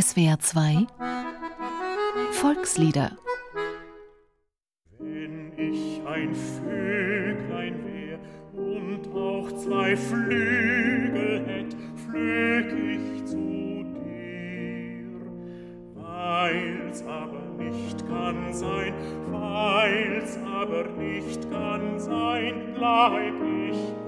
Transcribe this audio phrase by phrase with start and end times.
[0.00, 0.86] SWR 2
[2.30, 3.16] Volkslieder
[5.00, 8.18] Wenn ich ein Vöglein wär
[8.52, 11.76] und auch zwei Flügel hätt,
[12.06, 15.20] flög ich zu dir.
[15.94, 18.94] Weil's aber nicht kann sein,
[19.32, 23.34] weil's aber nicht kann sein, bleib
[23.68, 24.07] ich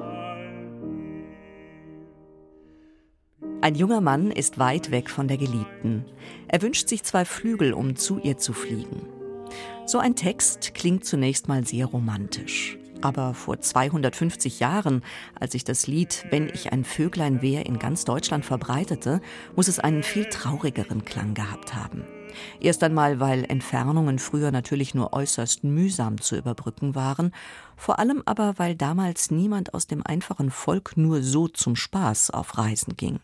[3.63, 6.07] Ein junger Mann ist weit weg von der Geliebten.
[6.49, 9.03] Er wünscht sich zwei Flügel, um zu ihr zu fliegen.
[9.85, 12.79] So ein Text klingt zunächst mal sehr romantisch.
[13.03, 15.03] Aber vor 250 Jahren,
[15.39, 19.21] als sich das Lied Wenn ich ein Vöglein wär in ganz Deutschland verbreitete,
[19.57, 22.05] muss es einen viel traurigeren Klang gehabt haben.
[22.61, 27.35] Erst einmal, weil Entfernungen früher natürlich nur äußerst mühsam zu überbrücken waren,
[27.77, 32.57] vor allem aber, weil damals niemand aus dem einfachen Volk nur so zum Spaß auf
[32.57, 33.21] Reisen ging.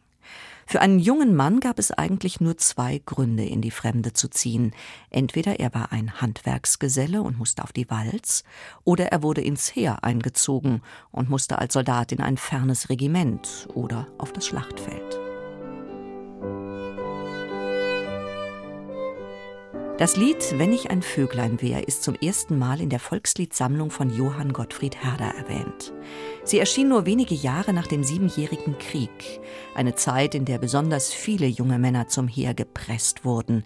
[0.69, 4.75] Für einen jungen Mann gab es eigentlich nur zwei Gründe, in die Fremde zu ziehen.
[5.11, 8.43] Entweder er war ein Handwerksgeselle und musste auf die Walz,
[8.83, 10.83] oder er wurde ins Heer eingezogen
[11.13, 15.26] und musste als Soldat in ein fernes Regiment oder auf das Schlachtfeld.
[19.99, 24.15] Das Lied Wenn ich ein Vöglein wär ist zum ersten Mal in der Volksliedsammlung von
[24.15, 25.95] Johann Gottfried Herder erwähnt.
[26.45, 29.41] Sie erschien nur wenige Jahre nach dem Siebenjährigen Krieg,
[29.75, 33.65] eine Zeit, in der besonders viele junge Männer zum Heer gepresst wurden.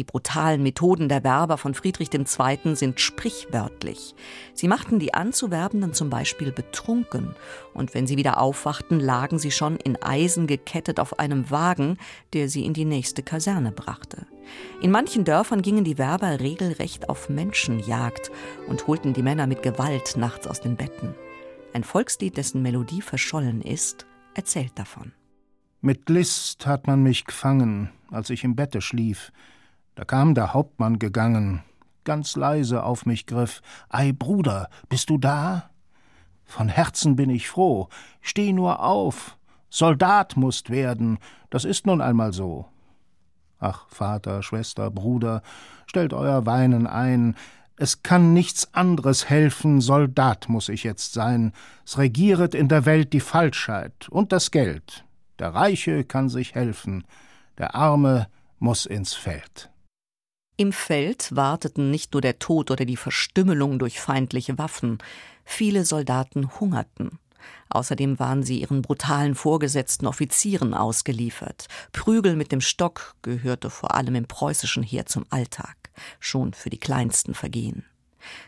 [0.00, 2.74] Die brutalen Methoden der Werber von Friedrich II.
[2.74, 4.14] sind sprichwörtlich.
[4.54, 7.34] Sie machten die Anzuwerbenden zum Beispiel betrunken,
[7.74, 11.98] und wenn sie wieder aufwachten, lagen sie schon in Eisen gekettet auf einem Wagen,
[12.32, 14.26] der sie in die nächste Kaserne brachte.
[14.80, 18.30] In manchen Dörfern gingen die Werber regelrecht auf Menschenjagd
[18.68, 21.14] und holten die Männer mit Gewalt nachts aus den Betten.
[21.74, 25.12] Ein Volkslied, dessen Melodie verschollen ist, erzählt davon.
[25.82, 29.30] Mit List hat man mich gefangen, als ich im Bette schlief.
[29.94, 31.62] Da kam der Hauptmann gegangen,
[32.04, 33.60] ganz leise auf mich griff.
[33.88, 35.70] Ei, Bruder, bist du da?
[36.44, 37.88] Von Herzen bin ich froh.
[38.20, 39.36] Steh nur auf.
[39.68, 41.18] Soldat musst werden.
[41.48, 42.66] Das ist nun einmal so.
[43.60, 45.42] Ach, Vater, Schwester, Bruder,
[45.86, 47.36] stellt euer Weinen ein.
[47.76, 51.52] Es kann nichts anderes helfen, Soldat muss ich jetzt sein.
[51.86, 55.04] Es regieret in der Welt die Falschheit und das Geld.
[55.38, 57.04] Der Reiche kann sich helfen,
[57.58, 58.28] der Arme
[58.58, 59.70] muss ins Feld.
[60.60, 64.98] Im Feld warteten nicht nur der Tod oder die Verstümmelung durch feindliche Waffen,
[65.42, 67.18] viele Soldaten hungerten.
[67.70, 71.68] Außerdem waren sie ihren brutalen vorgesetzten Offizieren ausgeliefert.
[71.92, 75.78] Prügel mit dem Stock gehörte vor allem im preußischen Heer zum Alltag,
[76.18, 77.86] schon für die kleinsten Vergehen.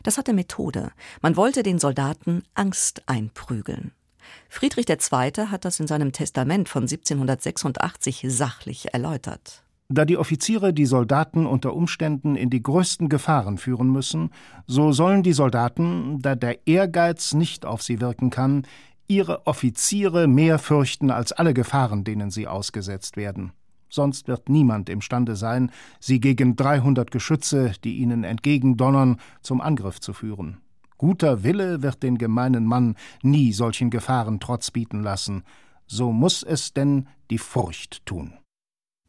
[0.02, 0.92] Das hatte Methode.
[1.22, 3.92] Man wollte den Soldaten Angst einprügeln.
[4.50, 5.46] Friedrich II.
[5.46, 9.62] hat das in seinem Testament von 1786 sachlich erläutert.
[9.94, 14.30] Da die Offiziere die Soldaten unter Umständen in die größten Gefahren führen müssen,
[14.66, 18.62] so sollen die Soldaten, da der Ehrgeiz nicht auf sie wirken kann,
[19.06, 23.52] ihre Offiziere mehr fürchten als alle Gefahren, denen sie ausgesetzt werden.
[23.90, 25.70] Sonst wird niemand imstande sein,
[26.00, 30.62] sie gegen dreihundert Geschütze, die ihnen entgegendonnern, zum Angriff zu führen.
[30.96, 35.42] Guter Wille wird den gemeinen Mann nie solchen Gefahren Trotz bieten lassen.
[35.86, 38.32] So muss es denn die Furcht tun.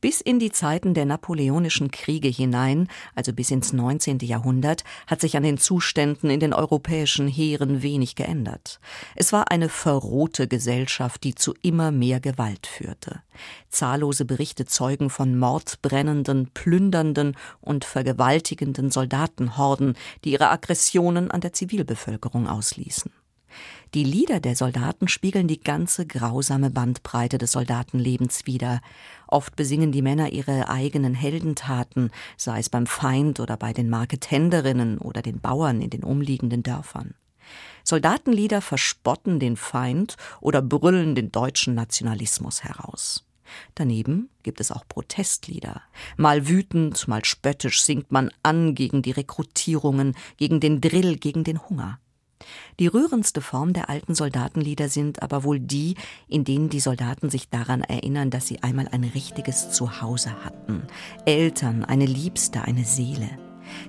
[0.03, 4.19] Bis in die Zeiten der napoleonischen Kriege hinein, also bis ins 19.
[4.19, 8.81] Jahrhundert, hat sich an den Zuständen in den europäischen Heeren wenig geändert.
[9.15, 13.21] Es war eine verrohte Gesellschaft, die zu immer mehr Gewalt führte.
[13.69, 22.49] Zahllose Berichte zeugen von mordbrennenden, plündernden und vergewaltigenden Soldatenhorden, die ihre Aggressionen an der Zivilbevölkerung
[22.49, 23.09] ausließen.
[23.93, 28.81] Die Lieder der Soldaten spiegeln die ganze grausame Bandbreite des Soldatenlebens wider.
[29.27, 34.97] Oft besingen die Männer ihre eigenen Heldentaten, sei es beim Feind oder bei den Marketenderinnen
[34.97, 37.13] oder den Bauern in den umliegenden Dörfern.
[37.83, 43.25] Soldatenlieder verspotten den Feind oder brüllen den deutschen Nationalismus heraus.
[43.75, 45.81] Daneben gibt es auch Protestlieder.
[46.17, 51.61] Mal wütend, mal spöttisch singt man an gegen die Rekrutierungen, gegen den Drill, gegen den
[51.69, 51.99] Hunger.
[52.79, 55.95] Die rührendste Form der alten Soldatenlieder sind aber wohl die,
[56.27, 60.83] in denen die Soldaten sich daran erinnern, dass sie einmal ein richtiges Zuhause hatten.
[61.25, 63.29] Eltern, eine Liebste, eine Seele.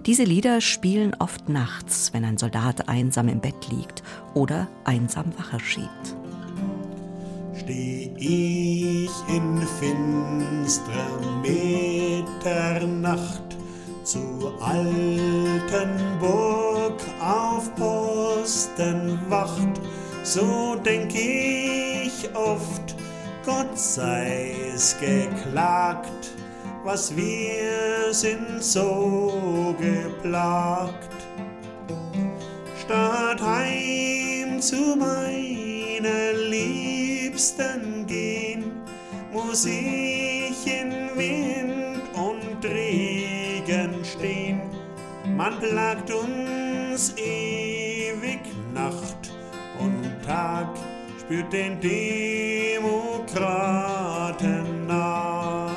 [0.07, 4.03] Diese Lieder spielen oft nachts, wenn ein Soldat einsam im Bett liegt
[4.35, 6.17] oder einsam Wache schiebt.
[7.57, 13.43] Steh ich in finstrer Mitternacht
[14.03, 16.64] zu alten Burg auf
[19.35, 19.81] Posten wacht,
[20.23, 22.95] so denk ich oft,
[23.45, 26.31] Gott sei's geklagt,
[26.85, 31.15] was wir sind so geplagt.
[32.81, 38.65] Statt heim zu meiner Liebsten gehen,
[39.33, 44.61] muss ich in Wind und Regen stehen.
[45.37, 47.84] Man plagt uns und
[50.25, 50.69] Tag,
[51.21, 53.27] spürt den Demokraten
[54.87, 55.75] nach.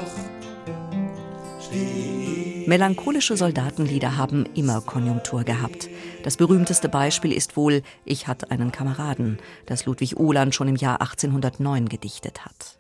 [2.68, 5.88] Melancholische Soldatenlieder haben immer Konjunktur gehabt.
[6.24, 11.00] Das berühmteste Beispiel ist wohl Ich hatte einen Kameraden, das Ludwig Uhland schon im Jahr
[11.00, 12.78] 1809 gedichtet hat.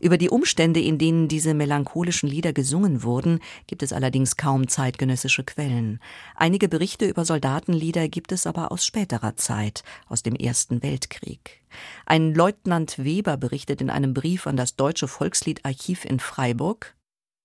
[0.00, 5.44] Über die Umstände, in denen diese melancholischen Lieder gesungen wurden, gibt es allerdings kaum zeitgenössische
[5.44, 6.00] Quellen.
[6.34, 11.62] Einige Berichte über Soldatenlieder gibt es aber aus späterer Zeit, aus dem Ersten Weltkrieg.
[12.06, 16.94] Ein Leutnant Weber berichtet in einem Brief an das Deutsche Volksliedarchiv in Freiburg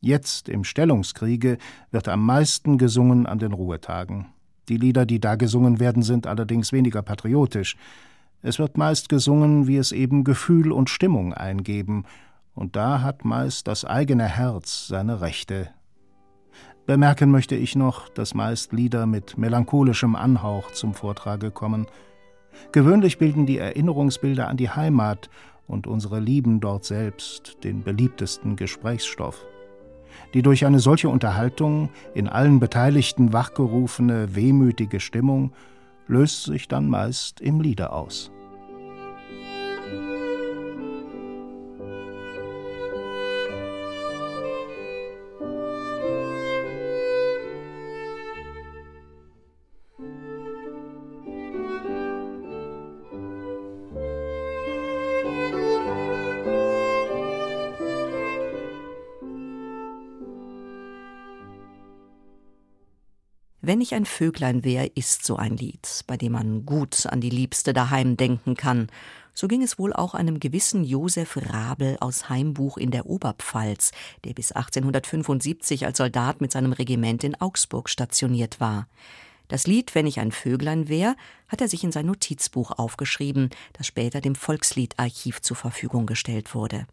[0.05, 1.57] Jetzt im Stellungskriege
[1.89, 4.27] wird am meisten gesungen an den Ruhetagen.
[4.69, 7.75] Die Lieder, die da gesungen werden, sind allerdings weniger patriotisch.
[8.45, 12.03] Es wird meist gesungen, wie es eben Gefühl und Stimmung eingeben,
[12.53, 15.71] und da hat meist das eigene Herz seine Rechte.
[16.85, 21.87] Bemerken möchte ich noch, dass meist Lieder mit melancholischem Anhauch zum Vortrage kommen.
[22.71, 25.31] Gewöhnlich bilden die Erinnerungsbilder an die Heimat
[25.65, 29.43] und unsere Lieben dort selbst den beliebtesten Gesprächsstoff.
[30.35, 35.51] Die durch eine solche Unterhaltung in allen Beteiligten wachgerufene, wehmütige Stimmung
[36.05, 38.31] löst sich dann meist im Liede aus.
[63.67, 67.31] Wenn ich ein Vöglein wär, ist so ein Lied, bei dem man gut an die
[67.31, 68.89] Liebste daheim denken kann.
[69.33, 73.91] So ging es wohl auch einem gewissen Josef Rabel aus Heimbuch in der Oberpfalz,
[74.23, 78.87] der bis 1875 als Soldat mit seinem Regiment in Augsburg stationiert war.
[79.47, 81.15] Das Lied Wenn ich ein Vöglein wär,
[81.47, 86.85] hat er sich in sein Notizbuch aufgeschrieben, das später dem Volksliedarchiv zur Verfügung gestellt wurde.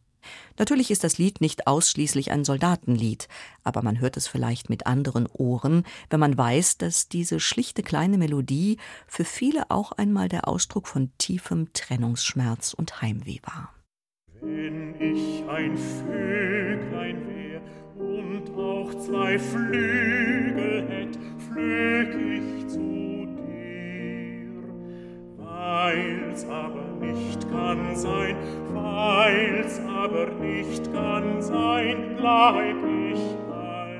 [0.58, 3.28] Natürlich ist das Lied nicht ausschließlich ein Soldatenlied,
[3.64, 8.18] aber man hört es vielleicht mit anderen Ohren, wenn man weiß, dass diese schlichte kleine
[8.18, 13.74] Melodie für viele auch einmal der Ausdruck von tiefem Trennungsschmerz und Heimweh war.
[14.40, 17.60] Wenn ich ein Vöglein wär
[17.96, 23.01] und auch zwei Flügel hätt, flög ich zu
[25.62, 28.36] weil's aber nicht kann sein,
[28.72, 32.76] weil's aber nicht kann sein, bleib
[33.10, 33.92] ich bei.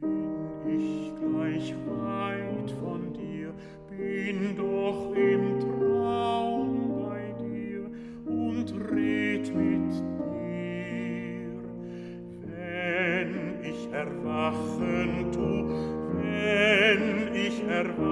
[0.00, 3.52] Bin ich gleich weit von dir,
[3.90, 7.90] bin doch im Traum bei dir
[8.24, 10.32] und red mit dir.
[12.46, 13.30] Wenn
[13.62, 15.50] ich erwachen tu,
[16.16, 18.11] wenn ich erwachen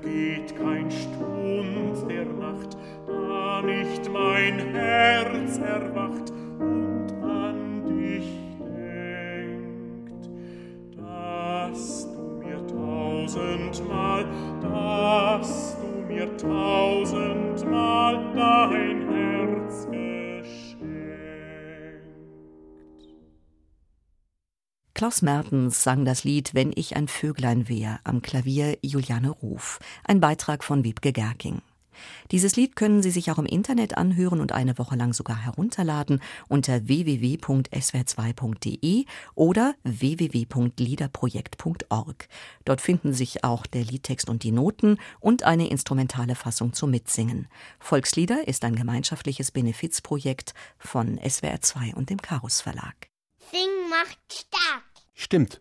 [0.00, 2.76] vergeht kein Stund der Nacht,
[3.06, 10.28] da nicht mein Herz erwacht und an dich denkt,
[10.96, 14.26] dass du mir tausendmal,
[14.60, 16.85] dass du mir tausendmal
[24.96, 30.20] Klaus Mertens sang das Lied Wenn ich ein Vöglein wär am Klavier Juliane Ruf, ein
[30.20, 31.60] Beitrag von Wiebke Gerking.
[32.30, 36.22] Dieses Lied können Sie sich auch im Internet anhören und eine Woche lang sogar herunterladen
[36.48, 42.28] unter www.swr2.de oder www.liederprojekt.org.
[42.64, 47.48] Dort finden sich auch der Liedtext und die Noten und eine instrumentale Fassung zum Mitsingen.
[47.80, 53.10] Volkslieder ist ein gemeinschaftliches Benefizprojekt von SWR2 und dem Karus Verlag.
[53.52, 54.85] Sing macht stark.
[55.16, 55.60] Stimmt.